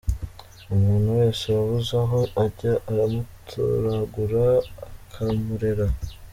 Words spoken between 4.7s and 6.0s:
akamurera.